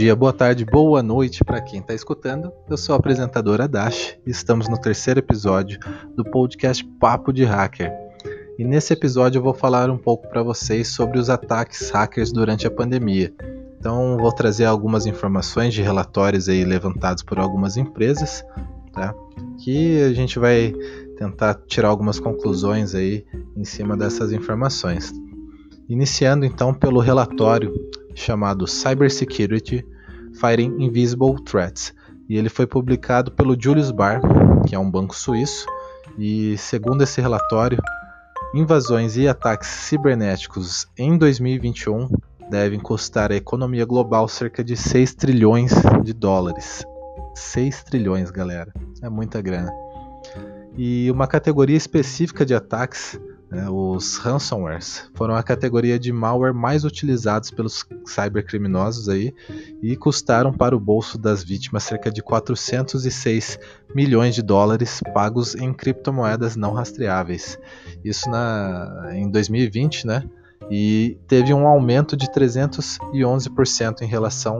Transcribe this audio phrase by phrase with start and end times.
[0.00, 2.50] dia, boa tarde, boa noite para quem está escutando.
[2.70, 5.78] Eu sou a apresentadora Dash e estamos no terceiro episódio
[6.16, 7.92] do podcast Papo de Hacker.
[8.58, 12.66] E nesse episódio eu vou falar um pouco para vocês sobre os ataques hackers durante
[12.66, 13.30] a pandemia.
[13.78, 18.42] Então vou trazer algumas informações de relatórios aí levantados por algumas empresas,
[18.94, 19.14] tá?
[19.62, 20.72] Que a gente vai
[21.18, 25.12] tentar tirar algumas conclusões aí em cima dessas informações.
[25.90, 27.74] Iniciando então pelo relatório
[28.14, 29.84] chamado Cybersecurity
[30.40, 31.92] Fighting Invisible Threats,
[32.28, 34.20] e ele foi publicado pelo Julius Baer,
[34.66, 35.66] que é um banco suíço,
[36.18, 37.78] e segundo esse relatório,
[38.54, 42.08] invasões e ataques cibernéticos em 2021
[42.50, 46.84] devem custar à economia global cerca de 6 trilhões de dólares.
[47.34, 48.72] 6 trilhões, galera.
[49.00, 49.72] É muita grana.
[50.76, 53.20] E uma categoria específica de ataques,
[53.68, 59.34] os ransomwares, foram a categoria de malware mais utilizados pelos cybercriminosos aí
[59.82, 63.58] e custaram para o bolso das vítimas cerca de 406
[63.92, 67.58] milhões de dólares pagos em criptomoedas não rastreáveis.
[68.04, 70.22] Isso na, em 2020, né?
[70.70, 74.58] E teve um aumento de 311% em relação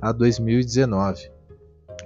[0.00, 1.30] a 2019.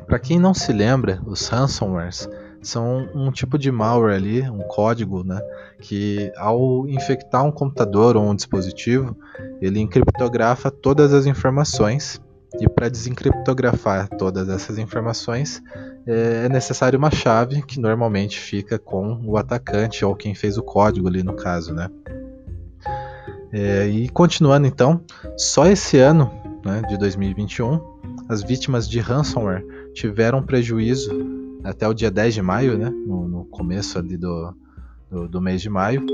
[0.07, 2.29] Para quem não se lembra, os ransomwares
[2.65, 5.41] são um tipo de malware ali, um código, né,
[5.81, 9.17] que ao infectar um computador ou um dispositivo,
[9.61, 12.21] ele encriptografa todas as informações
[12.61, 15.63] e para desencriptografar todas essas informações
[16.07, 21.09] é necessário uma chave que normalmente fica com o atacante ou quem fez o código
[21.09, 21.89] ali no caso, né?
[23.53, 25.01] É, e continuando então,
[25.37, 26.31] só esse ano,
[26.65, 27.81] né, de 2021,
[28.29, 33.45] as vítimas de ransomware tiveram prejuízo até o dia 10 de maio, né, no, no
[33.47, 34.55] começo ali do,
[35.11, 36.05] do, do, mês de maio,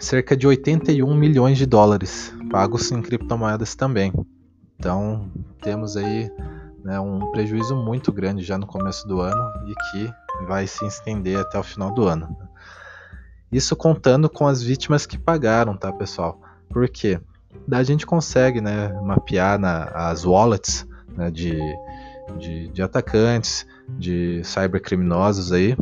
[0.00, 4.12] cerca de 81 milhões de dólares pagos em criptomoedas também.
[4.76, 5.30] Então
[5.62, 6.30] temos aí
[6.82, 10.12] né, um prejuízo muito grande já no começo do ano e que
[10.46, 12.36] vai se estender até o final do ano.
[13.52, 16.40] Isso contando com as vítimas que pagaram, tá, pessoal?
[16.68, 17.20] Por quê?
[17.70, 20.86] A gente consegue né, mapear na, as wallets
[21.16, 21.58] né, de,
[22.38, 23.66] de, de atacantes,
[23.98, 25.76] de cybercriminosos aí,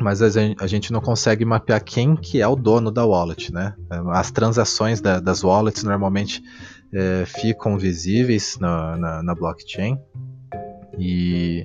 [0.00, 3.74] mas a gente não consegue mapear quem que é o dono da wallet, né?
[4.08, 6.42] As transações da, das wallets normalmente
[6.92, 9.98] é, ficam visíveis na, na, na, blockchain
[10.98, 11.64] e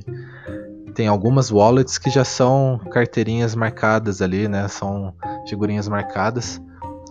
[0.93, 4.67] tem algumas wallets que já são carteirinhas marcadas ali, né?
[4.67, 5.13] São
[5.47, 6.61] figurinhas marcadas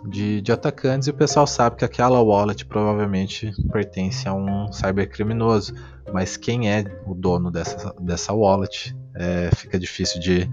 [0.09, 5.75] de, de atacantes e o pessoal sabe que aquela wallet provavelmente pertence a um cybercriminoso
[6.13, 10.49] mas quem é o dono dessa, dessa wallet é, fica difícil de,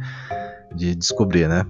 [0.74, 1.66] de descobrir, né?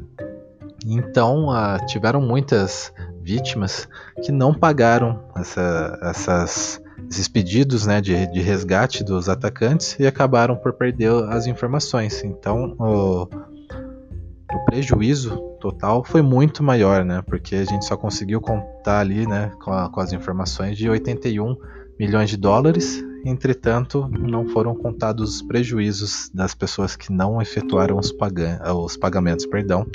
[0.85, 3.87] Então uh, tiveram muitas vítimas
[4.23, 10.55] que não pagaram essa, essas, esses pedidos né, de, de, resgate dos atacantes e acabaram
[10.55, 12.23] por perder as informações.
[12.23, 17.23] Então o, o prejuízo total foi muito maior, né?
[17.25, 21.55] Porque a gente só conseguiu contar ali né, com, a, com as informações de 81
[21.97, 28.11] milhões de dólares Entretanto, não foram contados os prejuízos das pessoas que não efetuaram os,
[28.11, 29.87] paga os pagamentos perdão,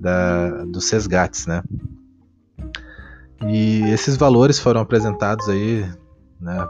[0.00, 1.46] da, dos resgates.
[1.46, 1.62] Né?
[3.46, 5.88] E esses valores foram apresentados aí
[6.40, 6.66] né,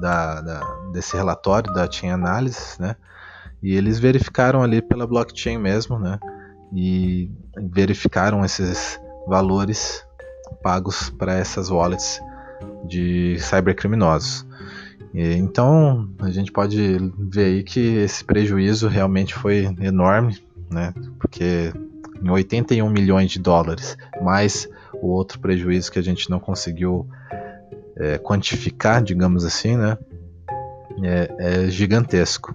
[0.00, 0.60] da, da,
[0.92, 2.96] desse relatório da Chain Analysis, né?
[3.62, 6.18] E eles verificaram ali pela blockchain mesmo, né?
[6.72, 10.02] E verificaram esses valores
[10.62, 12.20] pagos para essas wallets
[12.86, 14.46] de cybercriminosos.
[15.12, 20.38] Então a gente pode ver aí que esse prejuízo realmente foi enorme,
[20.70, 20.94] né?
[21.18, 21.72] Porque
[22.22, 27.08] em 81 milhões de dólares, mais o outro prejuízo que a gente não conseguiu
[27.96, 29.98] é, quantificar, digamos assim, né?
[31.02, 32.54] É, é gigantesco.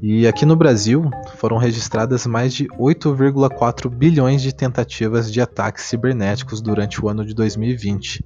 [0.00, 6.60] E aqui no Brasil foram registradas mais de 8,4 bilhões de tentativas de ataques cibernéticos
[6.60, 8.22] durante o ano de 2020.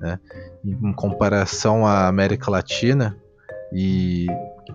[0.00, 0.18] Né?
[0.64, 3.16] Em comparação à América Latina,
[3.72, 4.26] e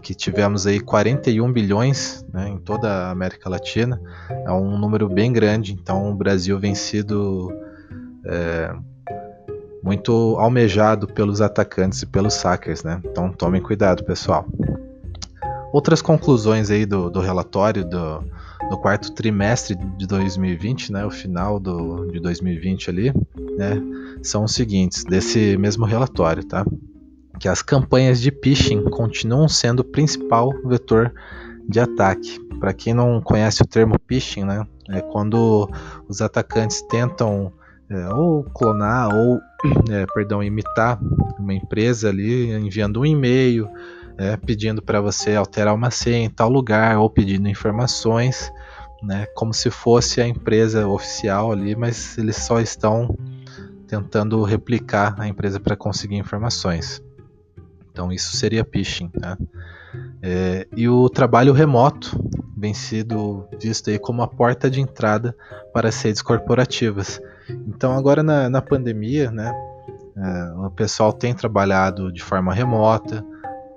[0.01, 3.99] que tivemos aí 41 bilhões né, em toda a América Latina,
[4.29, 5.73] é um número bem grande.
[5.73, 7.51] Então o Brasil vem sido
[8.25, 8.73] é,
[9.81, 13.01] muito almejado pelos atacantes e pelos hackers, né?
[13.03, 14.45] Então tomem cuidado, pessoal.
[15.73, 18.23] Outras conclusões aí do, do relatório do,
[18.69, 23.13] do quarto trimestre de 2020, né, o final do, de 2020 ali,
[23.57, 23.81] né,
[24.23, 26.65] são os seguintes, desse mesmo relatório, tá?
[27.39, 31.13] Que as campanhas de phishing continuam sendo o principal vetor
[31.67, 32.39] de ataque.
[32.59, 35.69] Para quem não conhece o termo phishing, né, é quando
[36.07, 37.51] os atacantes tentam
[37.89, 39.39] é, ou clonar ou,
[39.91, 40.99] é, perdão, imitar
[41.39, 43.69] uma empresa ali enviando um e-mail
[44.17, 48.51] é, pedindo para você alterar uma senha em tal lugar ou pedindo informações,
[49.03, 53.17] né, como se fosse a empresa oficial ali, mas eles só estão
[53.87, 57.01] tentando replicar a empresa para conseguir informações.
[57.91, 59.09] Então isso seria phishing.
[59.09, 59.37] Tá?
[60.21, 62.19] É, e o trabalho remoto
[62.57, 65.35] vem sido visto aí como a porta de entrada
[65.73, 67.21] para as redes corporativas.
[67.67, 69.53] Então agora na, na pandemia, né,
[70.17, 73.23] é, o pessoal tem trabalhado de forma remota,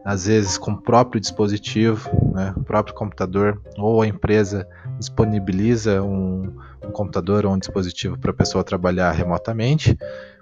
[0.09, 4.67] às vezes com o próprio dispositivo, né, o próprio computador, ou a empresa
[4.99, 6.51] disponibiliza um,
[6.83, 9.99] um computador ou um dispositivo para a pessoa trabalhar remotamente,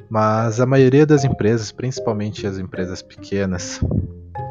[0.08, 3.80] mas a maioria das empresas, principalmente as empresas pequenas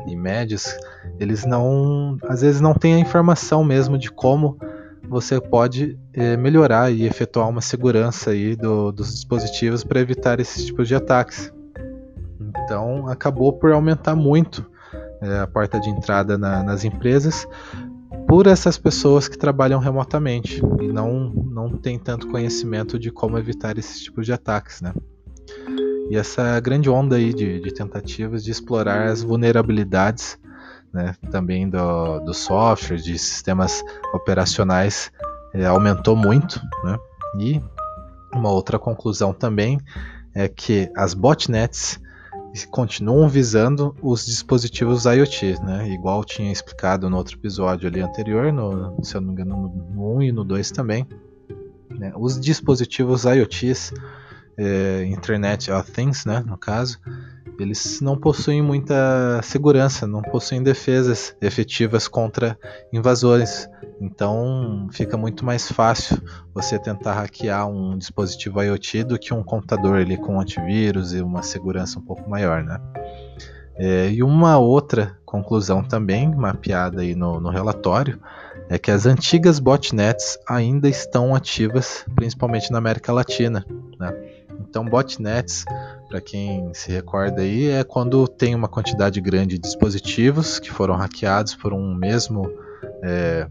[0.05, 0.77] e médias,
[1.17, 4.57] eles não, às vezes não têm a informação mesmo de como
[5.07, 10.65] você pode é, melhorar e efetuar uma segurança aí do, dos dispositivos para evitar esses
[10.65, 11.53] tipos de ataques.
[12.65, 14.74] Então acabou por aumentar muito
[15.25, 17.47] é, a porta de entrada na, nas empresas
[18.27, 23.77] por essas pessoas que trabalham remotamente e não, não tem tanto conhecimento de como evitar
[23.77, 24.93] esses tipos de ataques, né?
[26.09, 30.37] E essa grande onda aí de, de tentativas de explorar as vulnerabilidades
[30.93, 33.83] né, também do, do software, de sistemas
[34.13, 35.11] operacionais
[35.53, 36.97] é, aumentou muito, né?
[37.39, 37.61] E
[38.33, 39.79] uma outra conclusão também
[40.33, 41.99] é que as botnets
[42.63, 45.89] continuam visando os dispositivos IoT, né?
[45.89, 50.15] Igual tinha explicado no outro episódio ali anterior, no, se eu não me engano, no
[50.17, 51.05] 1 e no 2 também.
[51.89, 52.13] Né?
[52.15, 53.93] Os dispositivos IoTs,
[54.57, 56.99] é, Internet of Things, né, no caso,
[57.59, 62.57] eles não possuem muita segurança, não possuem defesas efetivas contra
[62.91, 63.67] invasores.
[63.99, 66.21] Então fica muito mais fácil
[66.53, 71.41] você tentar hackear um dispositivo IoT do que um computador ali com antivírus e uma
[71.41, 72.79] segurança um pouco maior, né?
[73.77, 78.19] É, e uma outra conclusão também mapeada aí no, no relatório
[78.69, 83.65] é que as antigas botnets ainda estão ativas, principalmente na América Latina.
[83.99, 84.13] Né?
[84.61, 85.65] Então, botnets,
[86.07, 90.95] para quem se recorda aí, é quando tem uma quantidade grande de dispositivos que foram
[90.95, 92.49] hackeados por um mesmo
[93.03, 93.47] é,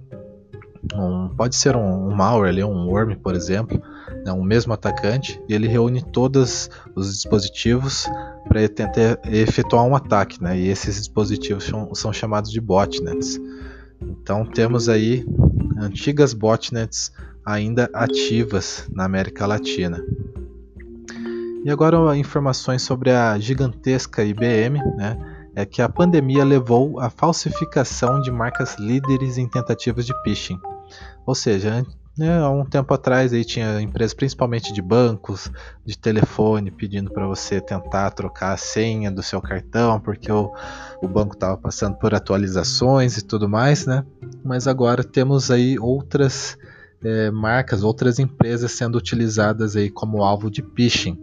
[0.92, 3.80] um, pode ser um, um malware um worm, por exemplo,
[4.24, 8.08] né, um mesmo atacante, e ele reúne todos os dispositivos
[8.48, 13.40] para tentar efetuar um ataque, né, e esses dispositivos são, são chamados de botnets.
[14.00, 15.26] Então temos aí
[15.78, 17.12] antigas botnets
[17.44, 20.02] ainda ativas na América Latina.
[21.64, 25.16] E agora informações sobre a gigantesca IBM, né?
[25.56, 30.60] É que a pandemia levou à falsificação de marcas líderes em tentativas de phishing.
[31.26, 31.84] Ou seja,
[32.16, 35.50] né, há um tempo atrás aí tinha empresas principalmente de bancos,
[35.84, 40.52] de telefone, pedindo para você tentar trocar a senha do seu cartão, porque o,
[41.02, 44.04] o banco estava passando por atualizações e tudo mais, né?
[44.44, 46.56] Mas agora temos aí outras
[47.04, 51.18] é, marcas, outras empresas sendo utilizadas aí como alvo de phishing.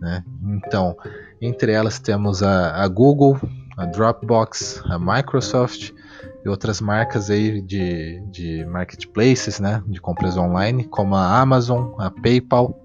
[0.00, 0.24] Né?
[0.42, 0.96] Então,
[1.40, 3.38] entre elas temos a, a Google,
[3.76, 5.92] a Dropbox, a Microsoft,
[6.44, 12.10] e outras marcas aí de, de marketplaces, né, de compras online, como a Amazon, a
[12.10, 12.78] PayPal.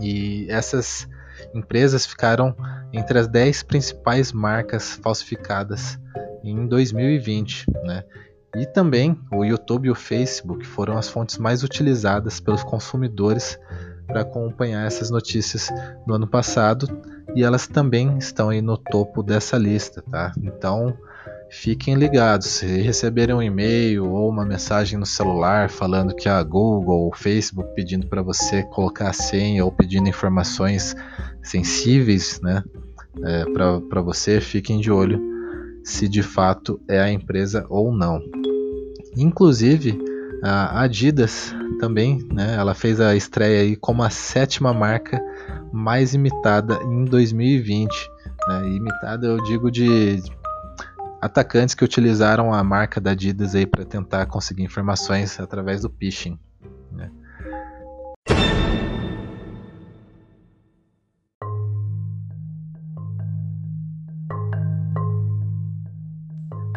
[0.00, 1.08] E essas
[1.54, 2.54] empresas ficaram
[2.92, 5.98] entre as 10 principais marcas falsificadas
[6.44, 8.04] em 2020, né?
[8.54, 13.58] E também o YouTube e o Facebook foram as fontes mais utilizadas pelos consumidores
[14.06, 15.68] para acompanhar essas notícias
[16.06, 16.88] no ano passado
[17.34, 20.32] e elas também estão aí no topo dessa lista, tá?
[20.38, 20.96] Então,
[21.50, 22.46] fiquem ligados.
[22.46, 27.74] Se receberem um e-mail ou uma mensagem no celular falando que a Google ou Facebook
[27.74, 30.94] pedindo para você colocar a senha ou pedindo informações
[31.42, 32.62] sensíveis né,
[33.24, 33.44] é,
[33.90, 35.20] para você, fiquem de olho
[35.84, 38.20] se de fato é a empresa ou não.
[39.16, 39.96] Inclusive,
[40.42, 45.22] a Adidas também, né, ela fez a estreia aí como a sétima marca
[45.72, 47.88] mais imitada em 2020.
[48.48, 50.20] Né, imitada eu digo de
[51.20, 56.38] atacantes que utilizaram a marca da Adidas aí para tentar conseguir informações através do phishing.
[56.92, 57.10] Né?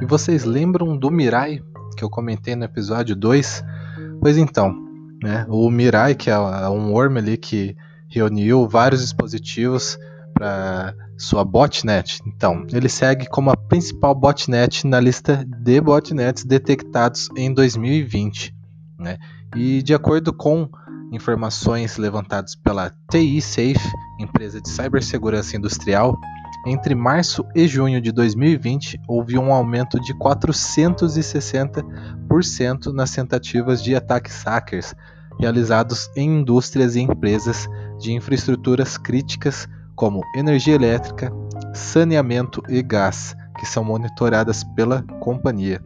[0.02, 1.62] E vocês lembram do Mirai
[1.98, 3.64] que eu comentei no episódio 2?
[4.22, 4.74] Pois então,
[5.22, 7.76] né, o Mirai, que é um worm ali que
[8.08, 10.00] reuniu vários dispositivos
[10.40, 12.22] para sua botnet.
[12.26, 18.56] Então, ele segue como a principal botnet na lista de botnets detectados em 2020.
[18.98, 19.18] Né?
[19.54, 20.70] E de acordo com
[21.12, 23.86] informações levantadas pela TI Safe,
[24.18, 26.18] empresa de cibersegurança industrial,
[26.66, 34.42] entre março e junho de 2020 houve um aumento de 460% nas tentativas de ataques
[34.44, 34.96] hackers
[35.40, 37.68] realizados em indústrias e empresas
[38.00, 39.68] de infraestruturas críticas
[40.00, 41.30] como energia elétrica,
[41.74, 45.84] saneamento e gás, que são monitoradas pela companhia.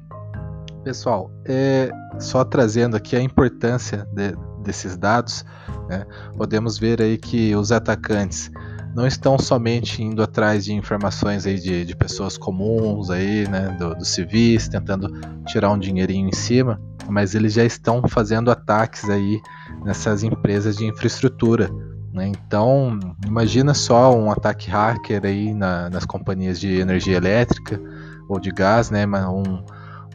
[0.83, 1.89] Pessoal, é,
[2.19, 5.43] só trazendo aqui a importância de, desses dados,
[5.89, 6.05] né,
[6.37, 8.51] podemos ver aí que os atacantes
[8.95, 13.97] não estão somente indo atrás de informações aí de, de pessoas comuns aí, né, dos
[13.97, 15.09] do civis, tentando
[15.47, 16.79] tirar um dinheirinho em cima,
[17.09, 19.41] mas eles já estão fazendo ataques aí
[19.83, 21.71] nessas empresas de infraestrutura.
[22.13, 22.27] Né?
[22.27, 27.81] Então, imagina só um ataque hacker aí na, nas companhias de energia elétrica
[28.29, 29.05] ou de gás, né?
[29.27, 29.65] Um,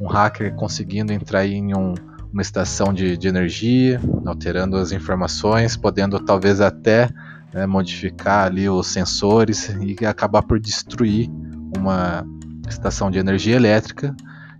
[0.01, 1.95] um hacker conseguindo entrar em um,
[2.33, 7.11] uma estação de, de, energia, alterando as informações, podendo talvez até
[7.53, 11.29] né, modificar ali os sensores e acabar por destruir
[11.77, 12.25] uma
[12.69, 14.15] estação de energia elétrica.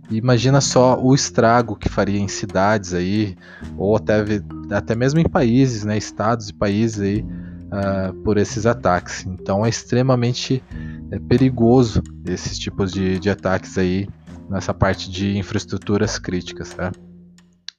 [0.09, 3.37] Imagina só o estrago que faria em cidades aí,
[3.77, 4.23] ou até,
[4.71, 9.25] até mesmo em países, né, estados e países aí, uh, por esses ataques.
[9.25, 10.63] Então é extremamente
[11.11, 14.07] é, perigoso esses tipos de, de ataques aí
[14.49, 16.73] nessa parte de infraestruturas críticas.
[16.73, 16.91] Tá?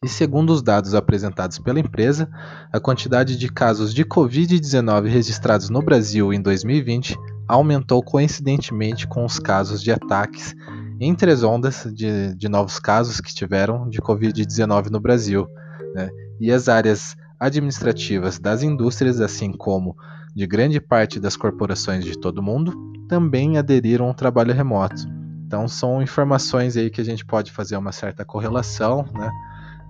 [0.03, 2.31] E segundo os dados apresentados pela empresa,
[2.73, 9.39] a quantidade de casos de Covid-19 registrados no Brasil em 2020 aumentou coincidentemente com os
[9.39, 10.55] casos de ataques
[11.01, 15.49] entre as ondas de, de novos casos que tiveram de Covid-19 no Brasil.
[15.95, 16.11] Né?
[16.39, 19.97] E as áreas administrativas das indústrias, assim como
[20.37, 22.75] de grande parte das corporações de todo mundo,
[23.09, 25.09] também aderiram ao trabalho remoto.
[25.47, 29.31] Então são informações aí que a gente pode fazer uma certa correlação, né?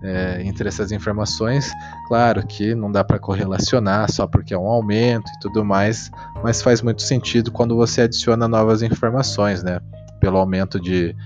[0.02, 1.71] É, entre essas informações,
[2.09, 6.11] claro que não dá para correlacionar só porque é um aumento e tudo mais,
[6.43, 9.79] mas faz muito sentido quando você adiciona novas informações, né?
[10.21, 11.17] Pelo aumento de,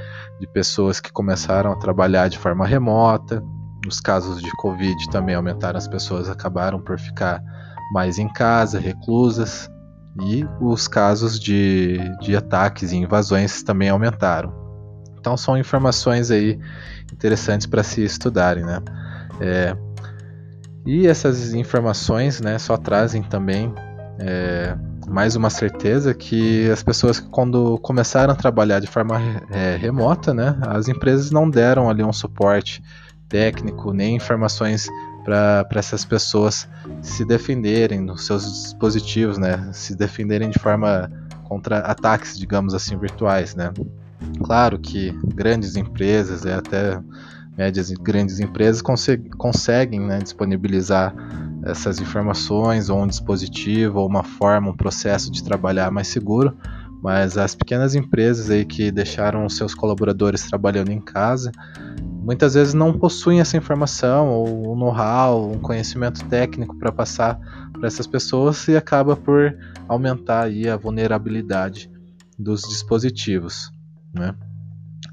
[0.41, 3.43] de pessoas que começaram a trabalhar de forma remota,
[3.87, 7.43] os casos de Covid também aumentaram, as pessoas acabaram por ficar
[7.93, 9.69] mais em casa, reclusas,
[10.23, 14.53] e os casos de, de ataques e invasões também aumentaram.
[15.19, 16.59] Então são informações aí
[17.13, 18.81] interessantes para se estudarem, né?
[19.41, 19.77] É,
[20.87, 23.75] e essas informações, né, só trazem também
[24.19, 24.77] é,
[25.09, 29.21] mais uma certeza que as pessoas quando começaram a trabalhar de forma
[29.51, 32.83] é, remota, né, as empresas não deram ali um suporte
[33.29, 34.89] técnico nem informações
[35.25, 36.69] para essas pessoas
[37.01, 39.71] se defenderem nos seus dispositivos, né?
[39.73, 41.11] Se defenderem de forma
[41.45, 43.73] contra ataques, digamos assim, virtuais, né?
[44.45, 47.01] Claro que grandes empresas e até
[47.57, 51.15] médias e grandes empresas conseguem né, disponibilizar
[51.65, 56.57] essas informações ou um dispositivo ou uma forma, um processo de trabalhar mais seguro,
[57.03, 61.53] mas as pequenas empresas aí que deixaram seus colaboradores trabalhando em casa
[62.25, 67.39] muitas vezes não possuem essa informação ou um know-how, um conhecimento técnico para passar
[67.73, 69.55] para essas pessoas e acaba por
[69.87, 71.91] aumentar aí a vulnerabilidade
[72.39, 73.71] dos dispositivos,
[74.15, 74.35] né?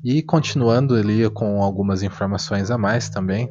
[0.03, 3.49] E continuando ali com algumas informações a mais também,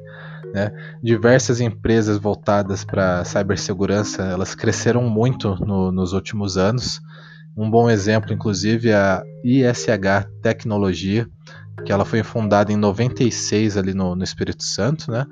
[0.53, 0.73] né?
[1.03, 7.01] diversas empresas voltadas para cibersegurança elas cresceram muito no, nos últimos anos.
[7.57, 11.29] Um bom exemplo, inclusive, é a ISH Tecnologia,
[11.85, 15.27] que ela foi fundada em 96 ali no, no Espírito Santo, né?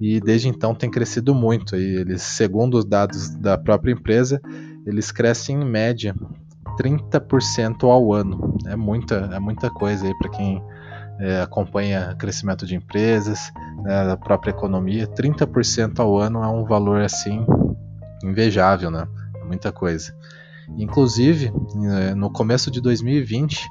[0.00, 1.76] E desde então tem crescido muito.
[1.76, 4.40] E eles, segundo os dados da própria empresa,
[4.86, 6.14] eles crescem em média
[6.76, 8.56] 30% ao ano.
[8.66, 10.62] É muita, é muita coisa aí para quem
[11.20, 13.52] é, acompanha crescimento de empresas,
[13.82, 15.06] né, a própria economia.
[15.06, 17.44] 30% ao ano é um valor assim
[18.24, 19.06] invejável, né?
[19.40, 20.14] É muita coisa.
[20.78, 21.52] Inclusive,
[21.98, 23.68] é, no começo de 2020,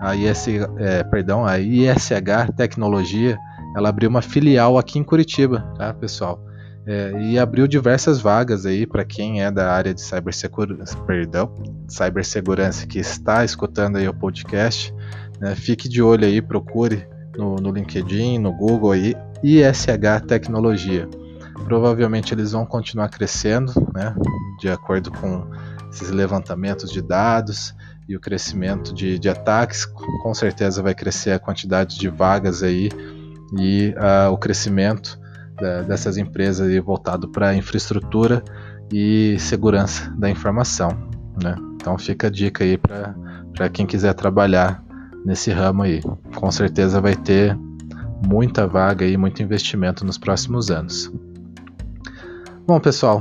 [0.00, 3.38] a, IS, é, perdão, a ISH Tecnologia,
[3.76, 6.40] ela abriu uma filial aqui em Curitiba, tá, pessoal?
[6.84, 11.52] É, e abriu diversas vagas aí para quem é da área de cibersegurança, perdão,
[11.86, 14.92] cibersegurança que está escutando aí o podcast.
[15.40, 21.08] Né, fique de olho aí, procure no, no LinkedIn, no Google aí, ISH Tecnologia.
[21.64, 24.14] Provavelmente eles vão continuar crescendo, né,
[24.60, 25.46] de acordo com
[25.90, 27.74] esses levantamentos de dados
[28.08, 32.88] e o crescimento de, de ataques, com certeza vai crescer a quantidade de vagas aí
[33.56, 35.21] e uh, o crescimento
[35.62, 38.42] da, dessas empresas voltado para infraestrutura
[38.92, 40.90] e segurança da informação.
[41.42, 41.54] Né?
[41.76, 44.84] Então fica a dica aí para quem quiser trabalhar
[45.24, 46.00] nesse ramo aí.
[46.34, 47.56] Com certeza vai ter
[48.26, 51.10] muita vaga e muito investimento nos próximos anos.
[52.66, 53.20] Bom, pessoal,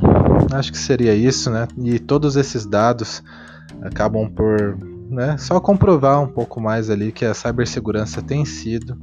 [0.51, 1.67] acho que seria isso, né?
[1.77, 3.23] E todos esses dados
[3.81, 4.77] acabam por
[5.09, 8.97] né, só comprovar um pouco mais ali que a cibersegurança tem sido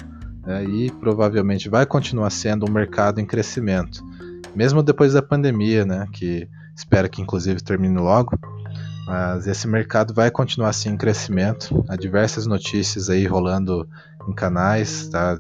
[0.49, 4.03] né, e provavelmente vai continuar sendo um mercado em crescimento,
[4.57, 6.09] mesmo depois da pandemia, né?
[6.11, 8.39] Que espero que inclusive termine logo.
[9.07, 11.85] Mas esse mercado vai continuar assim em crescimento.
[11.87, 13.87] Há diversas notícias aí rolando
[14.27, 15.37] em canais tá,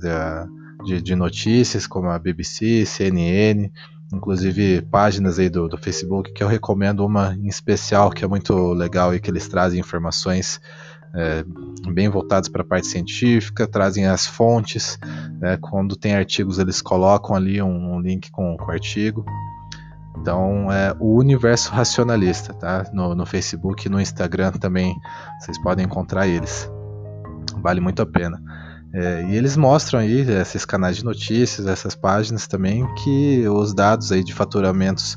[0.85, 3.71] de, de notícias como a BBC, CNN,
[4.13, 8.73] inclusive páginas aí do, do, Facebook que eu recomendo uma em especial que é muito
[8.73, 10.61] legal e que eles trazem informações
[11.15, 11.45] é,
[11.93, 14.99] bem voltadas para a parte científica, trazem as fontes,
[15.41, 19.25] né, quando tem artigos eles colocam ali um, um link com, com o artigo.
[20.21, 22.85] Então é o Universo Racionalista, tá?
[22.93, 24.97] No, no Facebook e no Instagram também
[25.41, 26.71] vocês podem encontrar eles.
[27.63, 28.41] Vale muito a pena.
[28.93, 34.11] É, e eles mostram aí esses canais de notícias, essas páginas também, que os dados
[34.11, 35.17] aí de faturamentos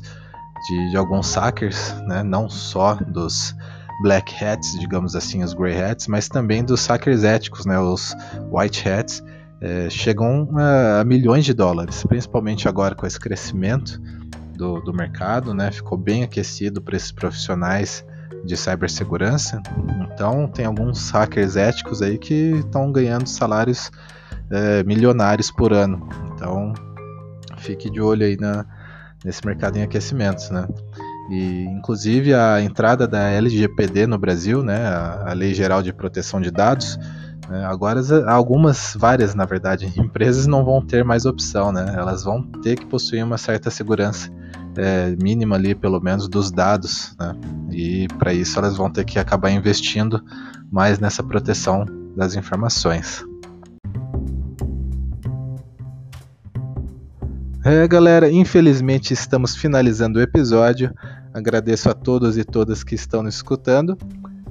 [0.68, 3.54] de, de alguns hackers, né, não só dos
[4.02, 8.14] black hats, digamos assim, os grey hats, mas também dos hackers éticos, né, os
[8.50, 9.22] white hats,
[9.60, 14.00] é, chegam a, a milhões de dólares, principalmente agora com esse crescimento
[14.56, 15.70] do, do mercado, né?
[15.70, 18.04] Ficou bem aquecido para esses profissionais
[18.44, 19.62] de cibersegurança.
[20.12, 23.90] Então tem alguns hackers éticos aí que estão ganhando salários
[24.50, 26.08] é, milionários por ano.
[26.34, 26.72] Então
[27.58, 28.66] fique de olho aí na,
[29.24, 30.66] nesse mercado em aquecimentos, né?
[31.30, 36.50] E inclusive a entrada da LGPD no Brasil, né, a, Lei Geral de Proteção de
[36.50, 36.98] Dados,
[37.48, 41.94] né, agora algumas, várias na verdade, empresas não vão ter mais opção, né?
[41.96, 44.30] Elas vão ter que possuir uma certa segurança
[44.76, 47.34] é, mínima ali, pelo menos, dos dados, né?
[47.70, 50.22] E para isso elas vão ter que acabar investindo
[50.70, 51.84] mais nessa proteção
[52.16, 53.24] das informações.
[57.64, 60.92] É, galera, infelizmente estamos finalizando o episódio.
[61.32, 63.96] Agradeço a todos e todas que estão nos escutando.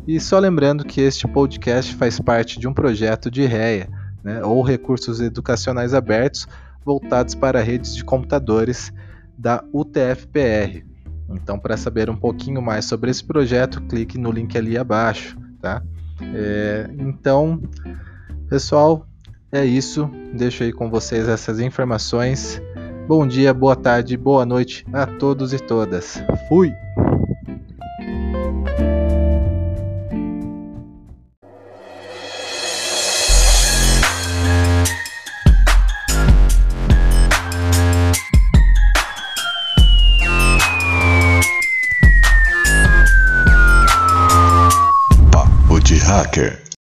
[0.08, 3.90] E só lembrando que este podcast faz parte de um projeto de REA,
[4.24, 6.48] né, ou Recursos Educacionais Abertos,
[6.86, 8.94] voltados para redes de computadores
[9.38, 10.86] da UTFPR.
[11.30, 15.84] Então, para saber um pouquinho mais sobre esse projeto, clique no link ali abaixo, tá?
[16.34, 17.62] É, então,
[18.48, 19.06] pessoal,
[19.52, 20.10] é isso.
[20.34, 22.62] Deixo aí com vocês essas informações.
[23.12, 26.24] Bom dia, boa tarde, boa noite a todos e todas.
[26.48, 26.74] Fui!